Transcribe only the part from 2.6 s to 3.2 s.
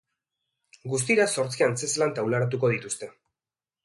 dituzte.